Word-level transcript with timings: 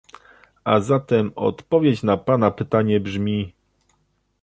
A 0.65 0.79
zatem 0.79 1.31
odpowiedź 1.35 2.03
na 2.03 2.17
pana 2.17 2.51
pytanie 2.51 2.99
brzmi 2.99 3.53